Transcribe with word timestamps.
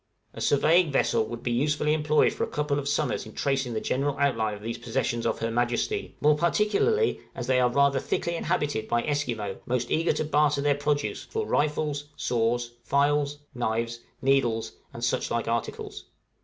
A 0.33 0.41
surveying 0.41 0.91
vessel 0.91 1.27
would 1.27 1.43
be 1.43 1.51
usefully 1.51 1.93
employed 1.93 2.33
for 2.33 2.43
a 2.43 2.47
couple 2.47 2.79
of 2.79 2.89
summers 2.89 3.27
in 3.27 3.33
tracing 3.33 3.75
the 3.75 3.79
general 3.79 4.17
outline 4.17 4.55
of 4.55 4.63
these 4.63 4.79
possessions 4.79 5.27
of 5.27 5.37
Her 5.37 5.51
Majesty, 5.51 6.15
more 6.19 6.35
particularly 6.35 7.19
as 7.35 7.45
they 7.45 7.59
are 7.59 7.69
rather 7.69 7.99
thickly 7.99 8.35
inhabited 8.35 8.87
by 8.87 9.03
Esquimaux 9.03 9.59
most 9.67 9.91
eager 9.91 10.13
to 10.13 10.25
barter 10.25 10.59
their 10.61 10.73
produce 10.73 11.25
for 11.25 11.45
rifles, 11.45 12.05
saws, 12.15 12.71
files, 12.83 13.37
knives, 13.53 13.99
needles, 14.23 14.71
and 14.91 15.03
such 15.03 15.29
like 15.29 15.47
articles. 15.47 16.05